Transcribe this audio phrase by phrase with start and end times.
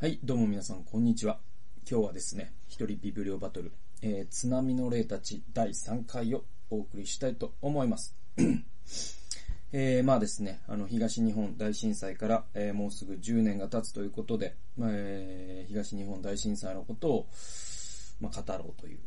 [0.00, 1.40] はい、どうも皆さん、こんにちは。
[1.86, 8.14] 今日はですね、一人ビブリオバトル、えー、津波の霊たち第3回をお送りしたいと思います。
[9.72, 17.26] えー、まあですね、あの、東日本大震災から、えー、もうすぐ10年が経つということで、まえー、東日本大震災のことを、
[18.22, 19.00] まあ、語ろうという、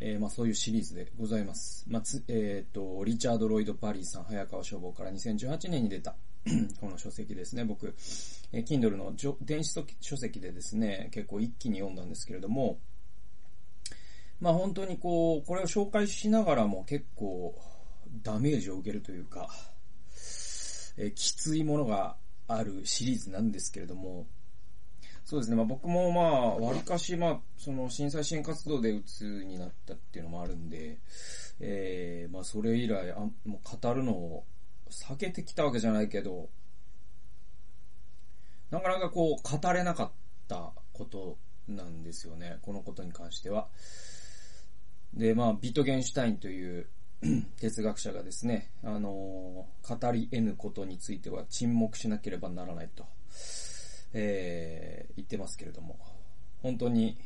[0.00, 1.84] えー、まあ、そういうシリーズでございます。
[1.88, 6.16] まあ、つ、えっ、と、リチャード・ロイド・パリーさん、早川書房から2018年に出た、
[6.80, 7.94] この書籍ですね、僕、
[8.52, 12.78] えー、Kindle の電子書籍でですね、結構一気に読んだんですけれども、
[14.40, 17.54] まあ本当にこう、これを紹介しながらも結構
[18.22, 19.48] ダメージを受けるというか、
[20.96, 22.16] えー、きついものが
[22.48, 24.26] あるシリーズなんですけれども、
[25.24, 30.98] そうですね、まあ僕もまあ、割かしまあ、その震災支援活動で鬱になったっていうのもあるんで、
[31.60, 34.44] えー、まあそれ以来あ、もう語るのを
[34.92, 36.48] 避けてきたわけじゃないけど、
[38.70, 40.10] なかなかこう、語れなかっ
[40.48, 41.36] たこと
[41.68, 42.58] なんですよね。
[42.62, 43.68] このことに関しては。
[45.14, 46.88] で、まあ、ビトゲンシュタインという
[47.60, 53.04] 哲学者がですね、あのー、語り得ぬことについては沈黙しなければならないと、
[54.12, 55.98] えー、言ってますけれども、
[56.62, 57.18] 本当に、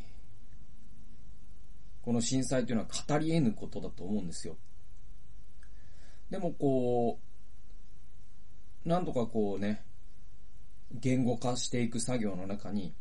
[2.03, 4.57] この震災というのは語り得ぬことだと思うんですよ。
[6.31, 7.26] でもこう、
[8.87, 9.83] なんとかこうね、
[10.93, 12.95] 言語化していく作業の中に、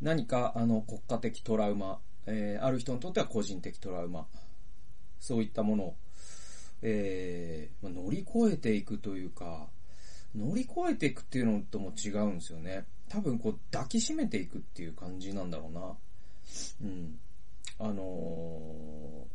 [0.00, 4.26] 何かあの国家的トラウマ、えー、ある人にとっては個人的トラウマ、
[5.18, 5.96] そういったものを、
[6.82, 9.66] えー、乗り越えていくというか、
[10.36, 12.84] 乗り越えていくっていうのとも違うんですよね。
[13.08, 15.96] 多分こう抱きしめていくっていう感じなんだろうな。
[16.82, 17.18] うん。
[17.80, 19.26] あの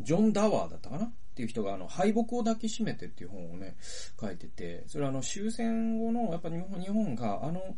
[0.00, 1.12] ー、ジョン・ダワーだったかな？
[1.34, 3.76] っていう人があの、敗北を抱きしめてっていう本をね、
[4.20, 7.76] 書いてて、それはあの、終戦後の、やっぱ日本、日本があの、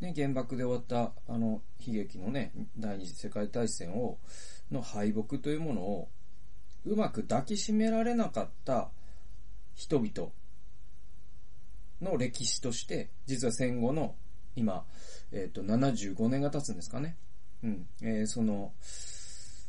[0.00, 4.18] ね、原爆で終わったあの、悲劇のね、第二次世界大戦を、
[4.70, 6.08] の敗北というものを、
[6.84, 8.90] うまく抱きしめられなかった
[9.74, 10.30] 人々
[12.02, 14.16] の歴史として、実は戦後の、
[14.54, 14.84] 今、
[15.32, 17.16] えっ、ー、と、75年が経つんですかね。
[17.64, 17.86] うん。
[18.02, 18.74] えー、その、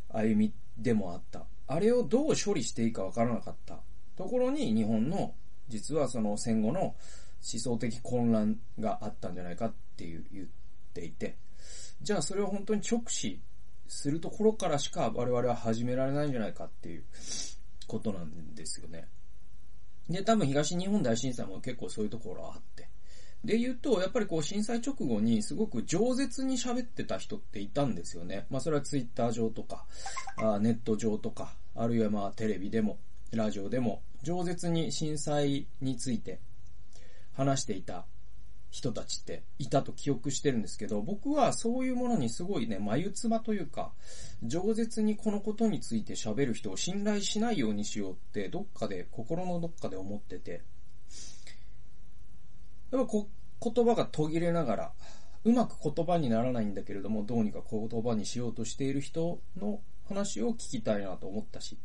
[0.09, 1.45] 歩みでもあった。
[1.71, 3.79] あれをどう処理していいかわからなかった
[4.17, 5.33] ところに日本の
[5.67, 6.95] 実はその戦後の思
[7.41, 10.45] 想的混乱があったんじゃないかっていう言っ
[10.93, 11.37] ていて、
[12.01, 13.39] じゃあそれを本当に直視
[13.87, 17.03] するところからしか我々は始められないんじゃないかっていう
[17.87, 19.07] ことなんですよね。
[20.09, 22.88] で、多分東日本大震災も結構そういうところあって。
[23.43, 28.45] で言うと、やっぱりこう震災直後にすごく饒舌に喋ってた人っていたんですよね。
[28.49, 29.85] まあそれはツイッター上とか、
[30.37, 32.97] あネット上とか、あるいはまあテレビでも、
[33.31, 36.39] ラジオでも、饒舌に震災について
[37.33, 38.05] 話していた
[38.71, 43.91] 人たちっていたと記憶してるんですけど、僕はそういうものにすごいね、眉唾というか、
[44.45, 50.61] 饒舌にこのことについて喋る人を信頼しないようにしようって、どっかで、心のどっかで思ってて、
[52.91, 53.29] やっぱこ
[53.61, 54.91] 言葉が途切れながら、
[55.43, 61.77] うまく言葉にならないんだけれども、どうにか言葉にしようとしている人の話を聞きたいなと思ったし、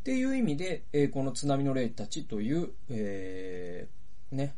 [0.00, 4.54] っていう意味で、えー、この津波の霊たちという、えー、ね、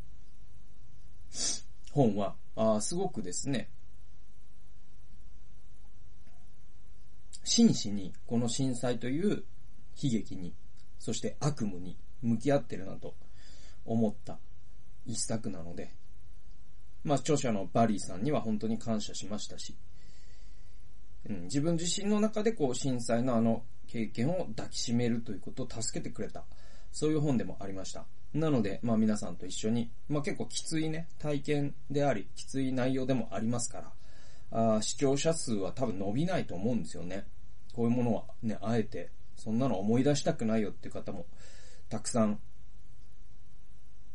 [1.91, 3.69] 本は、あすごくですね、
[7.45, 9.45] 真摯にこの震災という
[10.01, 10.55] 悲劇に、
[10.99, 13.15] そして悪夢に向き合ってるなと
[13.84, 14.39] 思った。
[15.07, 15.93] 一作なので、
[17.05, 19.77] まあ、著者のバリーさんには本当に感謝しましたし、
[21.29, 26.45] うん、自分自身の中でこう震災のあの経験を抱きしめるということを助けてくれた、
[26.93, 28.07] そういう本でもありました。
[28.33, 33.93] なので、まあ皆さんと一緒に、まあ結構きついね、体験であり、きつい内容でもありますか
[34.51, 37.27] ら、あ視聴者数は多分伸びないと思うんですよね。
[37.75, 41.27] こういうものはね、あえて、そんなの思い出したくないよっていう方も、
[41.91, 42.39] たくさん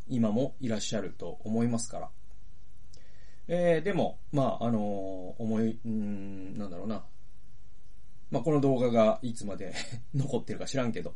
[0.10, 2.10] 今もいらっしゃると思いますから。
[3.48, 7.04] えー、でも、まあ、あのー、思い、うん、なんだろうな。
[8.30, 9.74] まあ、この動画がいつまで
[10.14, 11.14] 残ってるか知らんけど、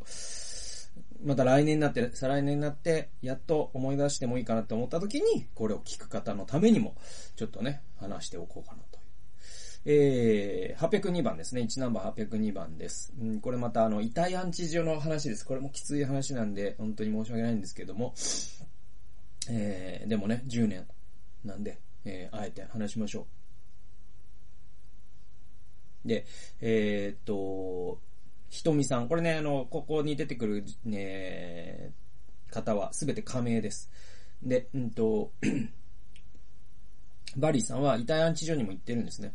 [1.23, 6.95] また来年になって、再来年になって、やっと思い出してもいいかなって思った時に、これを聞く方のためにも、
[7.35, 8.99] ちょっとね、話しておこうかなと。
[9.83, 11.61] えー、802番ですね。
[11.61, 13.13] 1ナンバー802番です。
[13.19, 15.45] うん、これまたあの、遺体安置所の話です。
[15.45, 18.13] これもきつい話なんで、本当に申し訳ないんですけども、
[19.53, 20.88] えー、でもね、10年
[21.44, 23.27] なんで、えー、あえて話しましょ
[26.06, 26.07] う。
[26.07, 26.25] で、
[26.62, 28.00] えー、っと、
[28.50, 29.07] ひとみさん。
[29.07, 31.92] これね、あの、ここに出てくる、ね、
[32.50, 33.92] 方はすべて仮名です。
[34.42, 35.31] で、うんと、
[37.38, 39.33] バリーさんは遺体安置所にも行ってるんですね。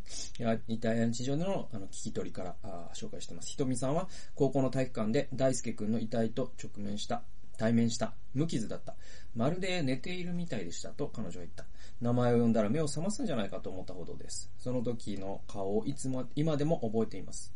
[0.67, 3.49] 遺体安置所でのあの聞き取りからあ紹介してます。
[3.49, 7.23] ひとみさんは高校の体育館で大輔くんの遺体と直面した。
[7.57, 8.13] 対面した。
[8.33, 8.95] 無傷だった。
[9.35, 11.65] まるで寝ているみたいでしたと彼女は言った。
[12.01, 14.51] 名前を呼んだら目を覚ますんじゃないかと思ったほどです。
[14.57, 17.53] その時の顔をいつも、今でも覚えています。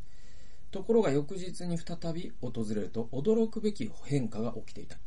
[0.71, 4.97] ところが翌日に再び訪れると驚くべき変化が起きていた。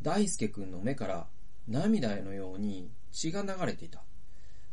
[0.00, 1.26] 大輔くんの目から
[1.66, 4.02] 涙のように血が流れていた。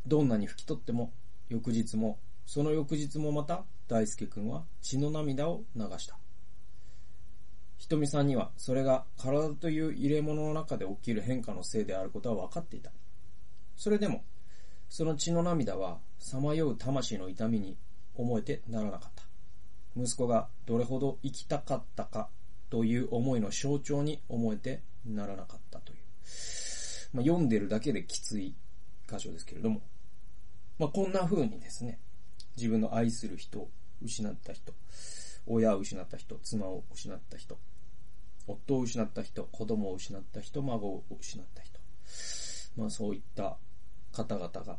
[0.07, 1.11] どんなに拭き取っても、
[1.49, 6.17] 翌日も、その翌日もまた、大輔くんは血の涙を流した。
[7.77, 12.91] ひとみさんには、それが体という入れ物の中で起きる変化のせいであることは分かっていた。
[13.75, 14.23] それでも、
[14.89, 17.77] その血の涙は、さまよう魂の痛みに
[18.15, 19.23] 思えてならなかった。
[19.97, 22.29] 息子がどれほど生きたかったか
[22.69, 25.97] という思いの象徴に思えてならなかったという。
[27.13, 28.55] まあ、読んでるだけできつい
[29.09, 29.81] 箇所ですけれども、
[30.77, 31.99] まあ、こんな風にですね、
[32.57, 33.69] 自分の愛する人を
[34.03, 34.73] 失った人、
[35.47, 37.57] 親を失った人、妻を失った人、
[38.47, 41.79] 夫を失った人、子供を失った人、孫を失った人。
[42.77, 43.57] まあそういった
[44.11, 44.77] 方々が、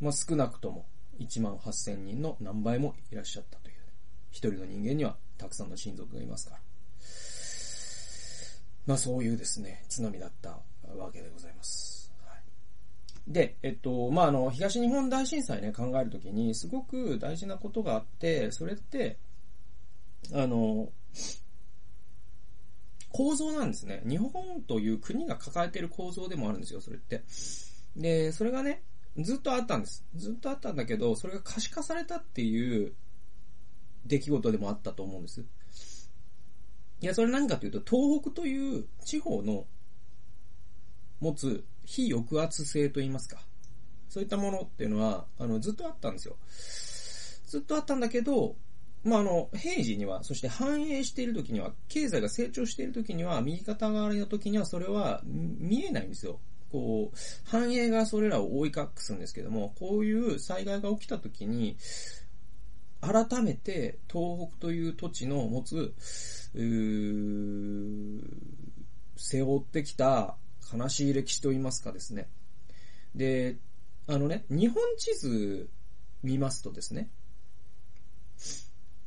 [0.00, 0.86] まあ少なくとも
[1.20, 3.78] 1万8000人の何倍もいらっしゃったという。
[4.30, 6.60] 一人の人間にはたくさんの親族がいますから。
[8.86, 10.60] まあそういうですね、津波だった
[10.96, 12.12] わけでございます。
[12.24, 19.18] はい、で、えっと、まああの、東日本大震災ね、考えるときに、すごく大事なことがあって、それって、
[20.32, 20.92] あの、
[23.10, 24.02] 構造なんですね。
[24.06, 27.22] 日本という国が抱えている構造でもあるんですよ、それって。
[27.96, 28.82] で、それがね、
[29.16, 30.04] ずっとあったんです。
[30.14, 32.94] ずっとあったんだけど、それが可視化されたっていう
[34.06, 35.44] 出来事でもあったと思うんです。
[37.00, 39.66] いや、それ何かというと、東北という地方の
[41.20, 43.38] 持つ非抑圧性と言いますか。
[44.08, 46.36] そういったものっていうのは、あの、ずっとあったんですよ。
[47.46, 48.56] ずっとあったんだけど、
[49.04, 56.40] まあ、あの、平時には、そして繁栄している時には、経済が成長している時には、右肩上がりの時には、それは見えないんですよ。
[56.70, 61.76] こう、繁栄がそれらを覆い隠すんですけども、こういう災害が起きた時に、
[63.00, 65.94] 改めて東北という土地の持つ、
[69.16, 70.36] 背負ってきた
[70.72, 72.28] 悲しい歴史といいますかですね。
[73.14, 73.56] で、
[74.06, 75.70] あのね、日本地図
[76.22, 77.10] 見ますとですね、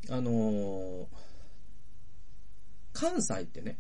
[0.09, 1.07] あのー、
[2.94, 3.77] 関西ってね、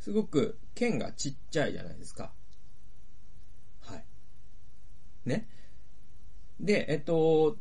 [0.00, 2.32] すごく県がちっちゃいじゃないですか。
[3.82, 4.04] はい。
[5.24, 5.48] ね。
[6.58, 7.56] で、えっと、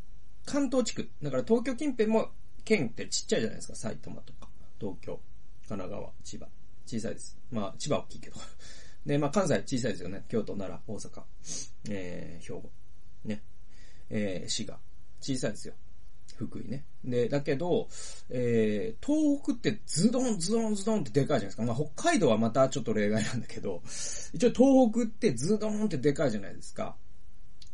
[0.46, 1.10] 関東地区。
[1.22, 2.30] だから東京近辺も
[2.64, 3.76] 県ってちっちゃいじゃないですか。
[3.76, 4.48] 埼玉とか、
[4.80, 5.20] 東京、
[5.68, 6.48] 神奈川、千葉。
[6.86, 7.38] 小さいです。
[7.52, 8.38] まあ、千葉大きいけど。
[9.06, 10.26] で、まあ、関西小さいですよね。
[10.28, 11.24] 京都、奈良、大阪、
[11.90, 12.72] えー、兵庫、
[13.24, 13.44] ね、
[14.10, 14.80] えー、滋賀。
[15.20, 15.76] 小さいですよ。
[16.46, 16.84] 福井ね。
[17.04, 17.88] で、だけど、
[18.30, 21.64] えー、東北ってズドンズドンズドンってでかいじゃないですか。
[21.64, 23.82] まあ、北海道はまたちょっと例外なんだけど、
[24.34, 26.96] 一応東北ってズドンってでかいじゃないですか。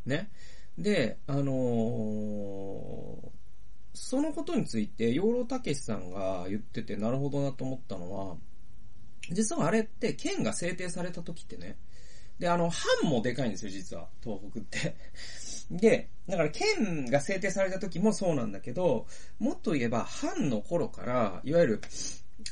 [0.05, 0.29] ね。
[0.77, 3.29] で、あのー、
[3.93, 8.37] そのことについて、養老たけしさんが言ってて、なるほどなと思ったのは、
[9.31, 11.77] 実はあれって、県が制定された時ってね、
[12.39, 14.95] で、あの、藩もでかいんですよ、実は、東北って。
[15.69, 19.05] で、だから県が制定された時もそうなんだけど、
[19.39, 21.81] もっと言えば、藩の頃から、いわゆる、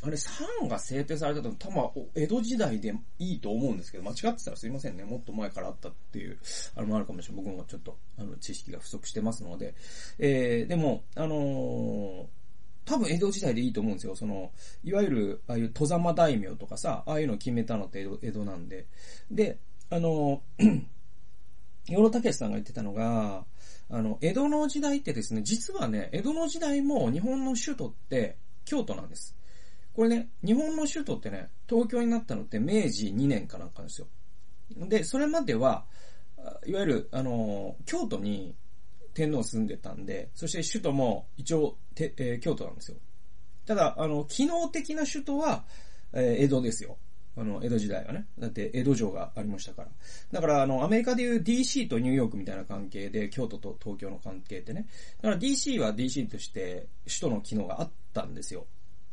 [0.01, 5.03] あれ、藩が制定されたと多分、江戸時代でいいと思うんですけど、間違ってたらすいませんね。
[5.03, 6.39] もっと前からあったっていう、
[6.75, 7.45] あれもあるかもしれない。
[7.45, 9.75] 僕もちょっと、あの、知識が不足してますので。
[10.19, 12.25] えー、でも、あのー、
[12.85, 14.15] 多分江戸時代でいいと思うんですよ。
[14.15, 14.51] その、
[14.83, 18.85] いわゆる、ああいう戸様大名とかさ、ああいうのを決めたのって江戸江戸なんで。
[19.31, 20.41] で、あの、
[21.87, 23.45] 養老武さんが言ってたのが、
[23.89, 29.35] あの、江戸の時代ってですね、実はね、江戸の時代も日本の首都って京都なんです。
[29.93, 34.07] これね、日本の首都ってね、東京になったのって明治2年かなんかですよ。
[34.87, 35.85] で、それまでは、
[36.65, 38.55] いわゆる、あの、京都に
[39.13, 42.97] 天皇住んでたんで、そして首都も一応、てえー、京都なんですよ。
[43.65, 45.63] ただ、あの、機能的な首都は、
[46.13, 46.97] えー、江戸ですよ。
[47.37, 48.27] あの、江戸時代はね。
[48.39, 49.89] だって江戸城がありましたから。
[50.31, 54.87] だから、あの、アメリカでいう DC とニューヨークみたいな関係で、京都と東京の関係ってね。
[55.21, 58.65] だから DC は DC として首都の機能があったんですよ。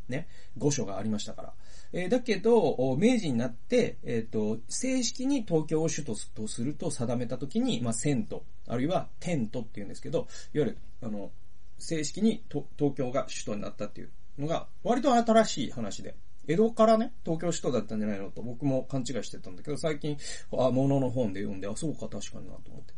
[0.08, 0.28] ね。
[0.56, 1.52] 御所がありましたから。
[1.92, 11.30] えー、だけど、明治になって、えっ、ー、と、正式に東京を首都とすると定めたときに、まあ、遷都、あるいはテントって言うんですけど、いわゆる、あの、
[11.78, 16.14] 正式に東京が首都になったっていうのが、割と新しい話で、
[16.46, 20.16] 江戸からね、東京首都だったんじゃないのと僕も勘違いしてたんだけど、最近、
[20.52, 22.94] あ、物の本で読んで、あ、そうか、確かになと思って。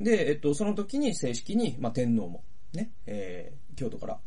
[0.00, 4.18] で、えっと、その時に正式に、まあ、天皇も、ね、えー、京都から、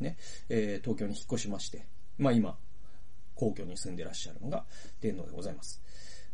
[0.00, 0.16] ね、
[0.48, 1.86] えー、東京に引っ越しまして、
[2.18, 2.56] まあ、今、
[3.34, 4.64] 皇居に住んでらっしゃるのが
[5.00, 5.82] 天皇でございます。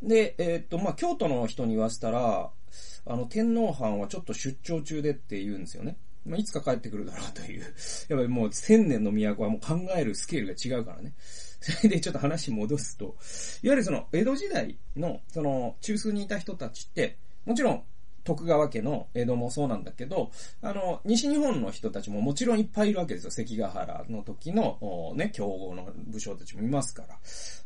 [0.03, 2.51] で、えー、っと、まあ、京都の人に言わせたら、
[3.07, 5.97] あの、天皇藩はちょっと出張中でって言うんですよね。
[6.25, 7.61] まあ、いつか帰ってくるだろうという。
[7.61, 7.67] や
[8.17, 11.13] っぱりもう千年の都はもう考えるスケールが違うからね。
[11.73, 13.17] それでちょっと話戻すと、
[13.63, 17.17] いわゆるその江戸時代のその中枢にいた人たちって、
[17.47, 17.85] もちろん
[18.25, 20.31] 徳川家の江戸もそうなんだけど、
[20.61, 23.31] あの、西日本の人たちももちろんいっぱいいるわけですよ。
[23.31, 27.19] 関ヶ原の時の、ね、競合の武将たちもいますから。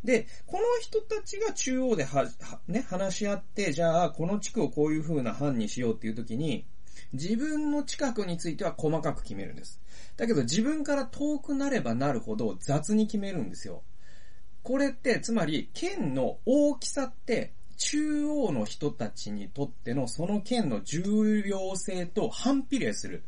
[0.04, 6.66] で、この人たちが中央では、はね、話し合って、じゃあ、この地区をこういう風な藩にしようっていう時に、
[7.12, 9.80] 自分の近くについては細かく決めるんです。
[10.16, 13.82] だけど自分から遠くなればなるほど雑に決めるんですよ。
[14.68, 23.24] これって、つまり、県の大きさって、中央の人たちにとってのその県の重要性と反比例する、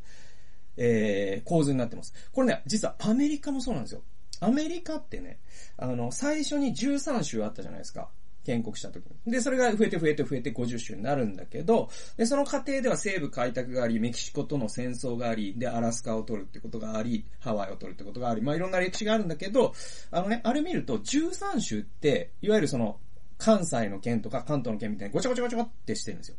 [0.76, 2.12] えー、構図になってます。
[2.32, 4.02] これね、実はアメリカもそうなんですよ。
[4.40, 5.38] アメリカってね、
[5.78, 8.10] あの、最初に13州あったじゃないですか。
[8.44, 9.32] 建国した時に。
[9.32, 19.74] で、それが増えて増えて増えて50種になるんだけど、で、その過程では西部開拓があり、メキシコとの戦争があり、で、アラスカを取るってことがあり、ハワイを取るってことがあり、まあ、いろんな歴史があるんだけど、
[20.10, 22.98] あのね、あれ見ると、13種って、いわゆるその、
[23.40, 26.36] 関西の県とか関東の県みたいにごちゃごちゃごちゃってしてるんですよ。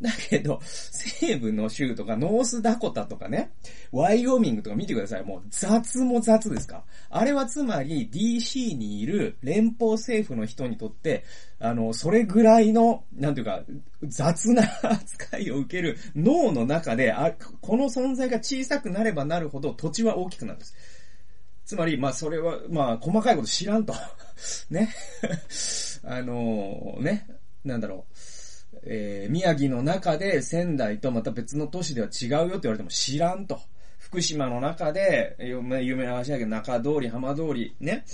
[0.00, 3.52] だけど、西部の州とか、ノースダコタとかね、
[3.92, 5.24] ワイオミングとか見てください。
[5.24, 6.84] もう雑も雑ですか。
[7.10, 11.24] あれはつまり DC にいる連邦政府の人にとって、
[11.60, 13.62] あの、それぐらいの、なんていうか、
[14.02, 20.74] 雑な扱いを受ける脳の中で、あ、この存在が小さくなればなるほど土地は大きくなるんです。
[21.64, 23.94] つまり、まあそれは、まあ細かいこと知らんと。
[24.70, 24.94] ね。
[26.04, 27.26] あの、ね。
[27.64, 28.13] なんだろう。
[28.86, 33.60] えー、宮城の中で仙台とまた別の都市では違うよって言われても知らんと。
[33.98, 38.04] 福島の中で、有名な話だけど中通り、浜通り、ね、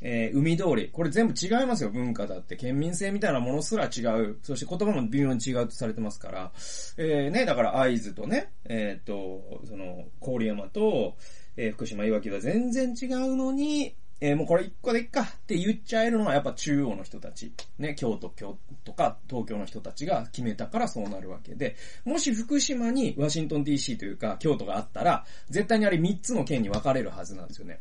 [0.00, 0.88] えー、海通り。
[0.90, 2.56] これ全部違いますよ、文化だって。
[2.56, 4.38] 県民性みたいなものすら違う。
[4.42, 6.52] そして言葉も微妙に違うとされてますから。
[6.96, 11.16] えー、ね、だから合図とね、えっ、ー、と、その、郡山と、
[11.56, 17.52] えー、福島、いわきは全然違うのに、えー、もうこれ一個でいっかって言っちゃえるのはやっぱ中央の人たち。
[17.78, 27.80] ね、京都、京都とか東京の人たちが決めたからそうなるわけで、もし福島にワシントン DC というか京都があったら、絶対にあれ三つの県に分かれるはずなんですよね。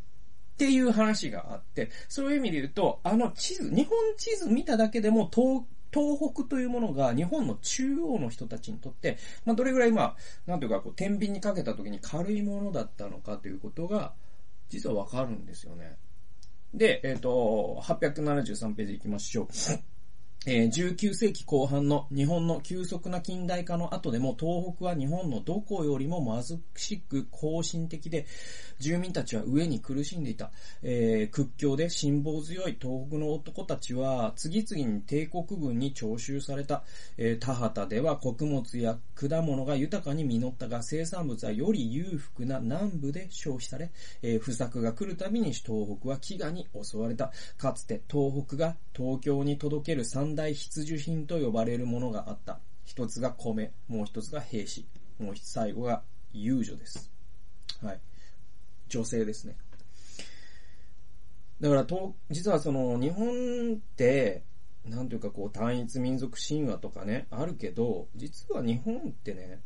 [0.54, 10.16] っていう話があって、そういう意味で言うと、あの地図、日本地図見ただけでも東東北というものが日本の中央の人たちにとって、まあ、どれぐらいまあ、
[10.46, 14.14] なんというか、こう、天秤にかけた時に軽いものだったのかということが、
[14.70, 15.98] 実はわかるんですよね。
[16.74, 19.48] で、えっ、ー、と、873ページ行きましょう。
[20.52, 28.26] え、19世紀後半の日本の急速な近代化の後でも東北は日本のどこよりも貧しく更新的で、
[28.80, 30.50] 住民たちは上に苦しんでいた。
[30.82, 36.82] えー、屈強で辛抱強い東北の男たちは次々に帝国軍に徴収された。
[37.18, 43.92] えー、田畑では穀物や果物が豊かに実ったが生産物はより裕福な南部で消費され、
[44.24, 47.32] えー、不作が来るたびに東北は飢餓に襲われた。
[47.60, 52.62] かつて東北が東京に届ける三大大必需品と呼ばれるものがあった。
[52.86, 54.88] 一つが米、もう一つが兵士、
[55.20, 57.12] もう最後が遊女です。
[57.84, 58.00] はい。
[58.88, 59.58] 女性ですね。
[61.60, 64.44] だから、と、実はその、日本って、
[64.86, 69.60] なんというかこう、単一民族神話とかね、あるけど、実は日本ってね、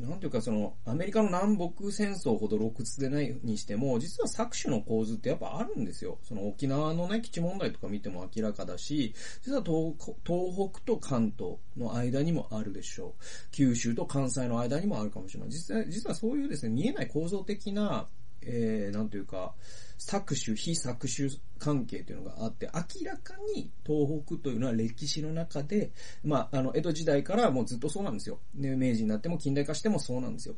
[0.00, 6.18] なんていうかその、アメリカの南北戦争ほど露骨でないにしても、実は搾取の構図ってやっぱあるんですよ。
[6.22, 13.22] その沖縄のね、基地問題とか見ても明らかだし、実は東東北と関東の間にもあるでしょう。
[13.50, 15.50] 九州と関西の間にもあるかもしれない。
[15.50, 18.08] 実は、実はそういうですね、見えない構造的な、
[18.42, 19.54] えー、なんというか、
[19.98, 25.90] 搾取、非搾取関係というのがあって、明らかに東北というのは歴史の中で、
[26.24, 28.38] まあ、あの、江戸時代からもうずっとそうなんですよ。
[28.54, 30.54] ね、明治になっても近代化してもそうなんですよ。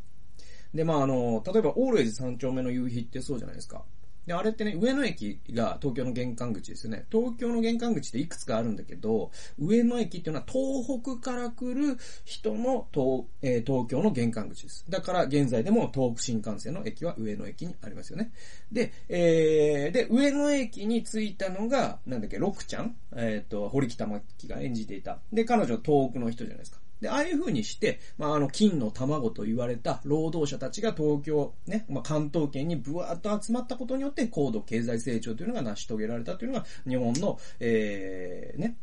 [0.75, 3.85] で、まあ、あの、例えば、オールエイズ三丁目の夕日ってそうじゃないですか。
[4.31, 7.05] で、あれってね、上野駅が東京の玄関口ですよね。
[7.11, 14.85] 東京の玄関口っていくつかあるんだけど、上野駅っていうのは東北から来る人の東,、えー、東京の玄関口です。
[14.89, 18.31] だから現在でも東北新幹線の駅は上野駅にありますよね。
[18.71, 22.95] で、えー、で、上野駅に着いたのが、なんだっけ、六ちゃん？
[23.17, 25.19] えっ、ー、と、堀北真希が演じていた。
[25.33, 26.80] で、彼女は東北の人じゃないですか。
[27.01, 38.77] で、ああいう風にして、まあ、あの、金の卵と言われた労働者たちが東京、ね、まあ、関東圏にブワーッと集まったことによって、高度経済成長というのが成し遂げられたというのが、日本の、えー、ね、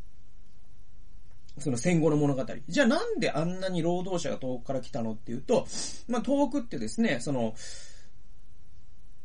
[1.59, 2.45] その戦後の物語。
[2.67, 5.67] じゃあなんであんなに労働者が遠くから来たのっていうと、
[6.07, 7.55] まあ、遠くってですね、その、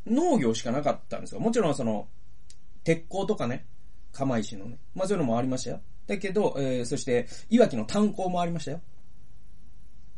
[0.06, 1.40] 農業しかなかったんですよ。
[1.40, 2.08] もちろんその、
[2.84, 3.66] 鉄鋼とかね、
[4.12, 5.80] 釜石のね、まあそういうのもありましたよ。
[6.12, 8.80] だけど、えー、そして、いわきの炭鉱もありましたよ。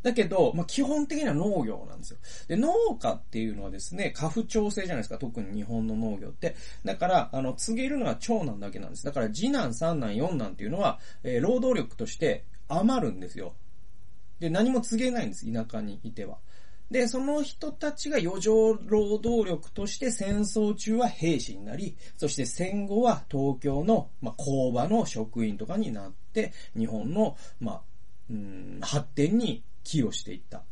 [0.03, 2.19] だけど、まあ、基本的には農業なんですよ。
[2.47, 6.55] で、農家っていうのはですね、家父調制じゃないですか、特に日本の農業って。
[6.83, 9.05] だから、あの、告げるのは長男だけなんです。
[9.05, 13.55] だから、次男、三男、四男っていうのは、えー、労働力として余るんですよ。
[14.39, 16.37] で、何も告げないんです、田舎にいては。
[16.91, 27.81] で、その人たちが余剰労働力として戦争中は兵士になり、そして戦後は東京の、まあ、工場の職員とかになって、日本の、まあ、
[28.29, 30.63] うん、発展に寄与していった。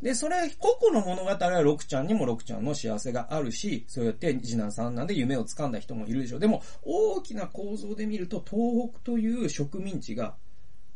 [0.00, 6.40] で、それ、個々の物語は六ちゃんにも六ちゃんの幸せがあるし、そうやって次男三男で夢を掴んだ人もいるでしょう。
[6.40, 10.36] でも、大きな構造で見ると、東北という植民地が、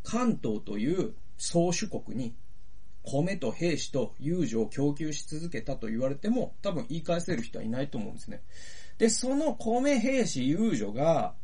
[0.05, 2.35] 関東という総主国に
[3.05, 8.43] 米と兵士と遊女を供給し続けたと言われても、多分言い返せる人はいないと思うんですね。
[8.99, 11.35] で、その米、兵士、遊女が、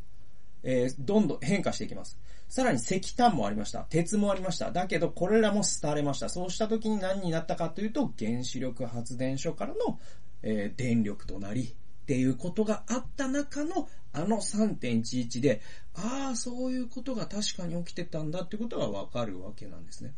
[0.62, 2.18] えー、どんどん変化していきます。
[2.48, 3.80] さらに石炭もありました。
[3.80, 4.70] 鉄もありました。
[4.70, 6.28] だけど、これらも廃れました。
[6.28, 9.98] そうした時に何になったかというと、原子力発電所からの、
[10.42, 15.60] えー、電力となり、っていうことがあった中の、あの3.11で、
[15.94, 20.14] ああ、そういうことが確かに起きてたんだってことがわかるわけなんですね。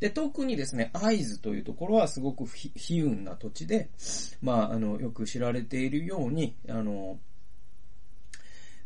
[0.00, 3.90] で、特にですね、会津というところはすごく悲運な土地で、
[4.40, 7.18] まあ、あの、よく知られているように、あの、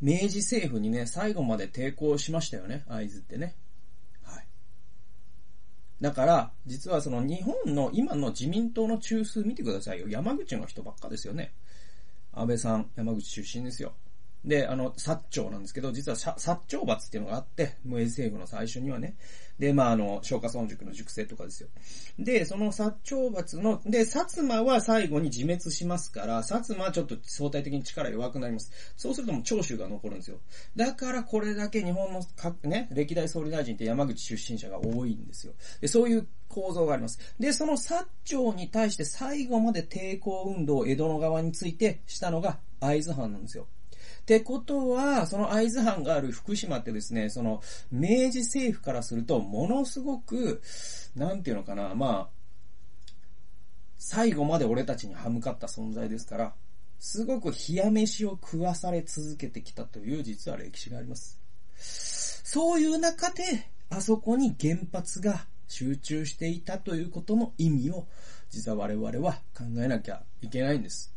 [0.01, 3.55] 明治政府にね、最後まで抵抗しましたよね、会津ってね。
[4.25, 4.47] はい。
[6.01, 10.09] だから、実はその日本の今の自民党の中枢見てくださいよ。
[10.09, 11.55] 山口の人ばっかですよね。
[12.33, 13.95] 安倍さん、山口出身ですよ。
[14.45, 19.17] で、あの、薩長なんですけど、実は薩長罰っていうのがあって、無衛政府の最初にはね。
[19.59, 21.69] で、まあ、あの、松下村塾の塾生とかですよ。
[22.19, 28.71] で、その薩長罰の、で、薩摩は最後に自滅しますから、薩摩はちょっと相対的に力弱くなります。
[28.97, 30.39] そうするともう長州が残るんですよ。
[30.77, 35.55] だからこれだけ日本の各ね、歴代総理大臣って山口出身者が多いんですよ。
[35.81, 37.19] で、そういう構造があります。
[37.39, 43.67] で、その薩長に対して最後まで抵抗運動を江戸の側についてしたのが会津藩なんですよ。
[44.25, 47.61] ってことは、その会津藩がある福島ってですね、その、
[47.93, 50.63] 明治政府からすると、ものすごく、
[51.15, 52.35] なんていうのかな、まあ、
[53.99, 56.55] 最後まで俺たちに歯向かった存在ですから、
[56.99, 61.39] すごく冷や飯を食わされ続けてきたという実は歴史があります。
[61.77, 63.43] そういう中で、
[63.91, 68.07] あそこに原発が集中していたということの意味を、
[68.49, 71.14] 実は我々は考えなきゃいけないんです。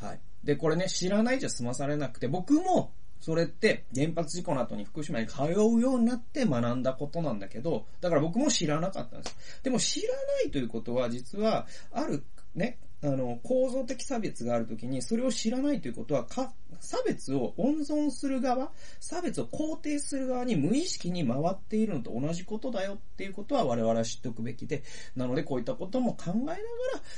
[0.00, 0.20] はい。
[0.44, 9.36] で、これね、知らないじゃ済まされなくて、僕も、それって原発事故の後に福島に通うようになって学んだことなんだけど、だから僕も知らなかったんです。
[9.62, 24.82] でも知らないということは、実は、あるね、あの、構造的差別があるときに、それを知らないということは、か、差別を温存する側、差別を肯定する側に無意識に回っているのと同じことだよっていうことは我々は知っておくべきで、
[25.16, 26.56] なのでこういったことも考えながら、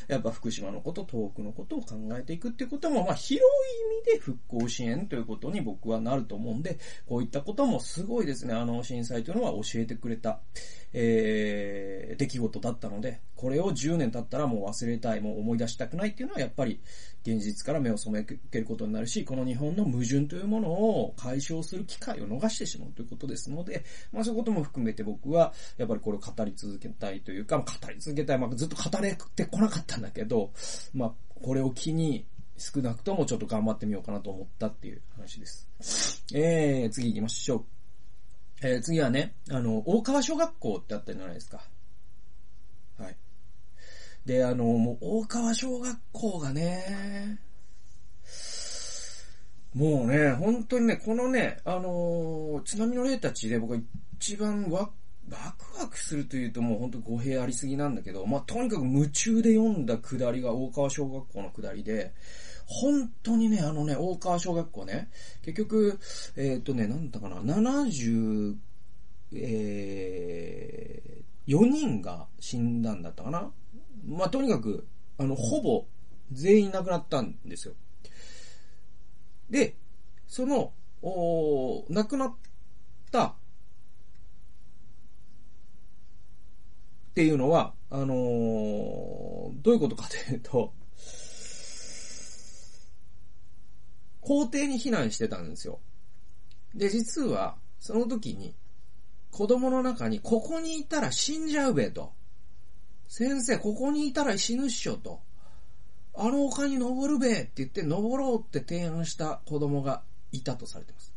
[0.08, 3.46] やっぱ福島のこと、東北のことを考えていくっていうことも、まあ広い
[3.96, 10.40] 意味で復興支援ということに僕はなると思うんで、こういったこともすごいですね、あの震災というのは教えてくれた。
[10.94, 16.80] えー、出来事だったので、これを10年経ったらもう忘れたい、もう思い出したくないっていうのはやっぱり
[17.24, 30.52] 現実から目を背けることになるし、この日本の矛盾というものを解消する機会を逃してしまうということですので、まあそういうことも含めて僕はやっぱりこれを語り続けたいというか、語り続けたい、まあずっと語れてこなかったんだけど、
[30.94, 32.26] まあこれを機に
[32.58, 35.68] 少なくともちょっと頑張ってみようかなと思ったっていう話です。
[36.34, 37.81] えー、次行きましょう。
[38.62, 41.62] えー、次はね、あの、大川小学校ってあったじゃないですか。
[42.98, 43.16] はい。
[44.24, 47.40] で、あの、もう、大川小学校がね、
[49.74, 53.82] もうね、本当にね、このね、あのー、津波の霊たちで僕が
[54.14, 54.90] 一番ワ
[55.30, 62.12] ワクワクするというともう本当語弊ありすぎなんだけど、まあ、とにかく夢中で読んだくだりが大川小学校のくだりで、
[62.66, 65.10] 本当にね、あのね、大川小学校ね、
[65.42, 65.98] 結局、
[66.36, 68.56] えっ、ー、とね、なんだかな、70、
[69.34, 73.50] えー、4人が死んだんだったかな。
[74.06, 74.86] まあ、とにかく、
[75.18, 75.86] あの、ほぼ
[76.32, 77.74] 全員亡くなったんですよ。
[79.50, 79.76] で、
[80.26, 80.72] その、
[81.02, 82.34] お亡くなっ
[83.10, 83.34] たっ
[87.14, 90.72] ていうのは、あのー、どういうことかというと、
[94.22, 95.80] 校庭に避難してたんですよ。
[96.74, 98.54] で、実は、その時に、
[99.30, 102.12] 子供の中に、ここにいたら死んじゃうべと。
[103.08, 105.20] 先生、ここにいたら死ぬっしょと。
[106.14, 111.12] あの丘に登るべって言って登ろうって提案した子供がいたとされてます。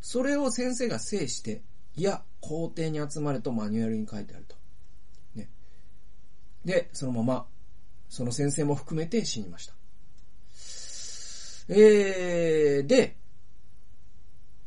[0.00, 1.62] それを先生が制して、
[1.96, 4.56] いや、校庭に集まれとマニュアルに書いてあると。
[5.34, 5.50] ね。
[6.64, 7.46] で、そのまま、
[8.08, 9.74] その先生も含めて死にました。
[11.68, 13.16] えー、で、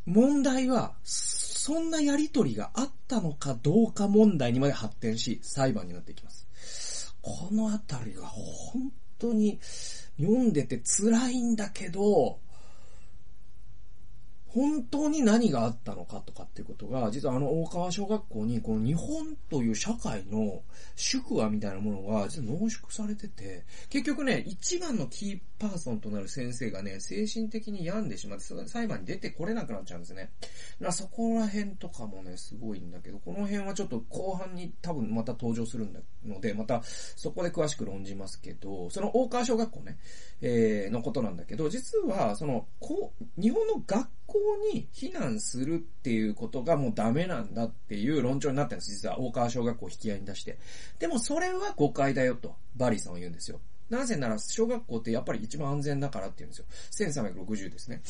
[0.06, 7.16] 問題は、そんなやりとりがあったのかどうか問題にまで発展し、裁判になっていきます。
[7.22, 9.60] このあたりは本当に
[10.20, 12.40] 読んでて辛いんだけど、
[14.56, 20.62] 本当に何があったのかとかっていうことが、実はあの大川小学校に、この日本という社会の
[20.96, 30.32] 宿話みたいなものが、実は濃縮されてて、結局ね、一番のキーパーソンとなる先生がね、精神的に病んでしまって、裁判に出てこれなくなっちゃうんですね。
[30.42, 39.98] だからそこら辺とかもね、すごいんだけど、この辺はちょっと後半に多分また登場するんだので、またそこで詳しく論じますけど、その大川小学校ね、
[40.40, 44.25] えー、のことなんだけど、実は、その、こう、日本の学校
[44.74, 50.58] に避難するっていうことがもうダメなんだっていう論調になったんです、実は大川小学校を引き合いに出して。
[51.00, 53.60] でもそれは誤解だよと、バリーさんは言うんですよ。
[53.90, 56.66] なぜなら、小学校ってやっぱり一番安全だからって言うんですよ。
[57.12, 58.02] 1360ですね。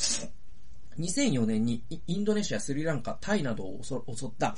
[0.99, 4.55] 2004年にインドネシア、スリランカ、タイなどを襲った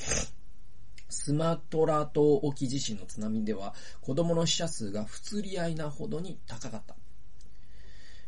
[1.09, 6.95] スマトラ島沖地震の津波では子供の死者数が不釣り合いなほどに高かった。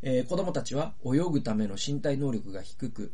[0.02, 3.12] えー、子供たちは泳ぐための身体能力が低く、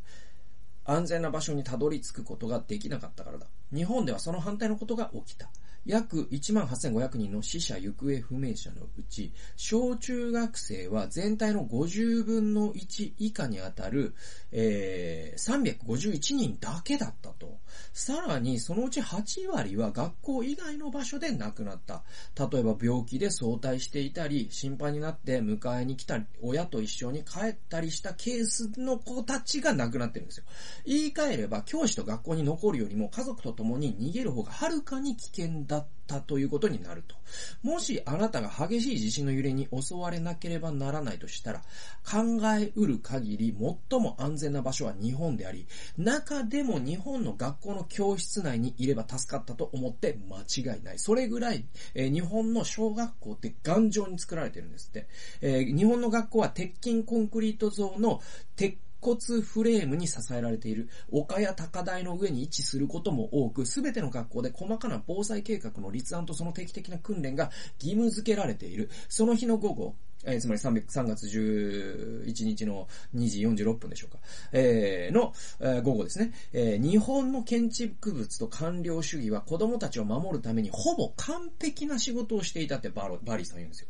[0.84, 3.48] 安全な場所にたどり着くことができなかったからだ。
[3.74, 5.50] 日本ではその反対のことが起きた。
[5.86, 14.16] 約18,500人の死者行方不明者のうち、小中学生は全体の50分の1以下にあたる、
[14.52, 17.60] えー、351人だけだったと。
[17.94, 22.04] さらに、そのうち8割は学校以外の場所で亡くなった。
[22.38, 30.46] 例えば病気で早退していたり、心配になって迎えに来たり、親と一緒に帰ったりしたケースの子たちが亡くなってるんですよ。
[30.86, 37.16] 言い換えれば、教師と学校に残るよりも家族と共に逃げる方がはるかに危険だったということになると。
[37.64, 41.62] もしあなたが激しい地震の揺れに襲われなければならないとしたら、
[42.04, 43.56] 考えうる限り
[43.90, 51.00] 最も安全な場所は日本であり、中でも日本の学校の教室内にいれば助かったと思って間違いない。
[51.00, 55.08] それぐらい、えー、日本の小学校って頑丈に作られてるんですって。
[55.42, 58.22] えー、日本の学校は鉄筋コンクリート像の
[58.56, 60.90] 鉄骨フレームに支えられている。
[61.12, 68.90] 丘や高台の上に位置することも多く、すべての学校で細かな防災計画の立案とその定期的な訓練が義務付けられている。
[69.08, 74.18] その日の午後、えー、つまり300 3月11日の2時46分でしょうか。
[74.54, 76.82] えー、の、えー、午後ですね、えー。
[76.82, 83.88] 日本の建築物と官僚主義は子供たちを守るためにほぼ完璧な仕事をしていたってバロバリーさん言うんですよ。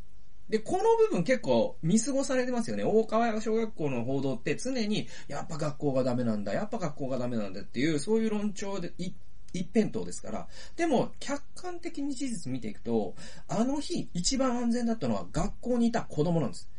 [0.49, 2.83] で、この部分結構見過ごされてますよね。
[2.83, 9.15] 大川小学校の報道って常に、やっぱ学校がダメなんだ、やっぱ学校がダメなんだっていう、そういう論調で一
[9.53, 10.47] 辺倒ですから。
[10.75, 13.15] でも、客観的に事実見ていくと、
[13.47, 16.69] あの日一番安全だったのは学校にいた子供なんです。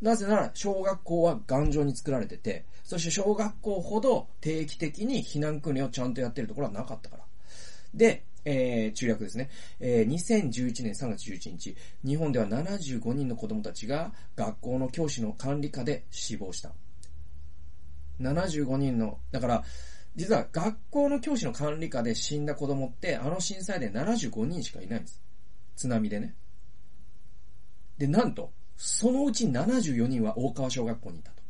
[0.00, 7.24] なぜなら、小学校は頑丈に作られてて、そして小学校ほど定期的に避難訓練をちゃんとやってるところはなかったから。
[7.94, 9.50] で、えー、中略ですね。
[9.80, 16.72] えー、2011年3月11日、日本では75人の子供たちが学校の教師の管理下で死亡した。
[18.20, 19.64] 75人の、だから、
[20.14, 25.22] 実は学校の教師の管理下で死んだ子供って、あの震災で75人しかいないんです。
[25.76, 26.34] 津波でね。
[27.98, 31.42] で、なんと、そのうち74人は大川小学校にいたと。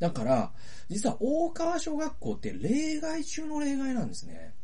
[0.00, 0.52] だから、
[0.88, 4.54] 実は大川小学校って例外中の例外なんですね。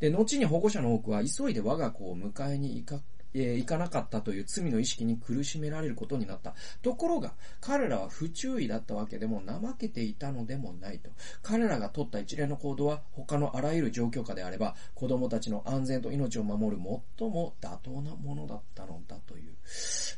[0.00, 3.02] で、後に保護者の多くは急いで我が子を迎えに行か
[3.34, 6.54] えー、行かなかったという罪の意識に苦しめられることになった。
[6.82, 11.10] ところが、彼らは不注意だったわけでも怠けていたのでもないと。
[11.42, 16.82] 彼らが取った一連の行動は他のあらゆる状況下であれば、子供たちの安全と命を守る
[17.18, 19.54] 最も妥当なものだったのだという。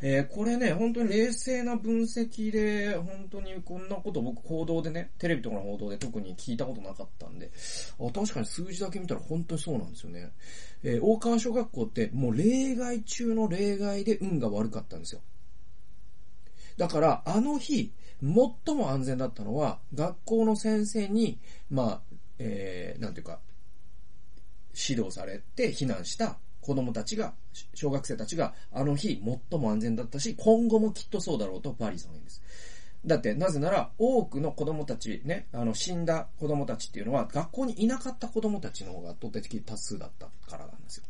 [0.03, 7.51] えー、これね、本当に冷静な分析で、本当にこんなこと僕報道でね、テレビとかの報道で特に聞いたことなかったんで、
[7.99, 10.31] あ確かに数字だけ見たら本当にそうなんですよね。
[10.83, 15.21] えー、大川小学校ってもう例外中の例外で運が悪かったんですよ。
[16.77, 21.39] だから、あの日、最も安全だったのは、学校の先生に、
[21.71, 22.01] まあ、
[22.39, 23.41] えー、なんていうか、
[24.75, 27.35] 指導されて避難した子供たちが、
[27.75, 32.43] 小学生たちがあの日最も安全だったし、今後もきっとそうだろうとパリーさんは言うんです。
[33.05, 41.05] だって、なぜなら、多くの子供たち、ね、あの、死んだ子供たちっていうのは、学校にいなかった子供たちの方が圧倒的多数だったからなんですよ。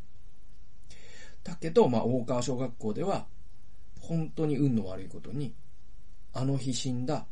[1.44, 3.26] だけど、まあ、大川小学校では、
[4.00, 5.54] 本当に運の悪いことに、
[6.32, 7.26] あの日死んだ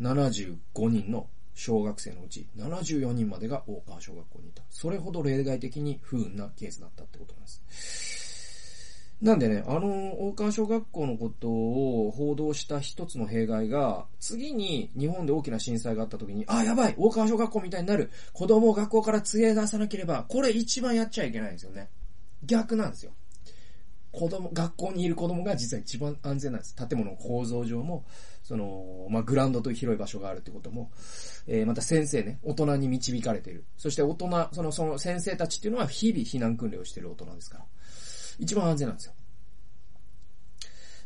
[0.00, 0.56] 75
[0.88, 4.62] 人の小学生のうち74人までが大川小学校にいた。
[4.70, 8.76] それほど例外的に不運なケースだったってことなんです。
[9.22, 9.88] なんでね、あの、
[10.28, 21.88] 大川小学校のことを報道した一つの弊害が、次に日本で大きな震災があった時に、あ、やばい大川小学校みたいになる子供を学校から連れ出さなければ、これ一番やっちゃいけないんですよね。
[22.44, 23.12] 逆なんですよ。
[24.16, 26.74] 子供、学校にいる子供が実は一番安全なんです。
[26.74, 28.06] 建物の構造上も、
[28.42, 30.90] その、まあ、グラウンドという広い場所があるってことも、
[31.46, 33.66] えー、また先生ね、大人に導かれている。
[33.76, 37.64] そして大人、その、その先生たちっていうのは日々避難訓練をしている大人ですから。
[38.38, 39.12] 一番安全なんですよ。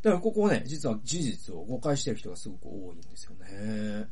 [0.02, 4.08] だからここね、実は事実を誤解してる人がすごく多いんですよね。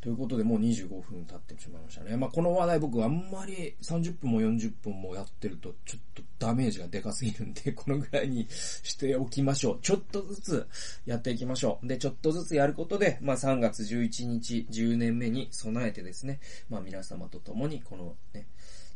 [0.00, 2.16] ということでもう25分経ってしまいましたね。
[2.16, 9.78] まあ、この話題僕あんまり30分も40分もやってるとちょっとダメージがでかすぎるんで、このぐらいにしておきましょう。
[9.80, 10.68] ちょっとずつ
[11.06, 11.86] やっていきましょう。
[11.86, 18.48] で、ちょっとずつやることで、まあ、3月11日10年目に備えてですね、まあ、皆様と共にこのね、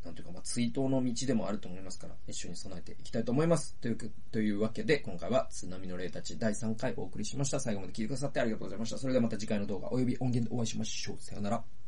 [0.04, 3.76] なんというか、まあ、追悼の道でもあると思いますから、一緒に備えていきたいと思います。
[3.80, 3.98] という、
[4.32, 7.60] というわけで、今回は津波の霊たち第3回お送りしました。
[7.60, 8.98] 最後まで聞いてくださってありがとうございました。
[8.98, 11.16] それではまた次回の動画及び音源でお会いしましょう。
[11.20, 11.81] さよなら。